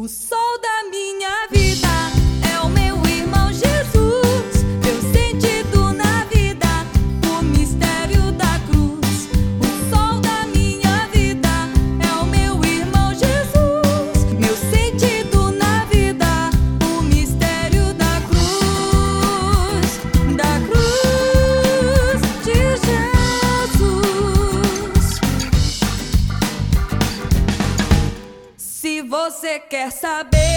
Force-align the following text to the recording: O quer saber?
O 0.00 0.08
quer 29.68 29.90
saber? 29.90 30.49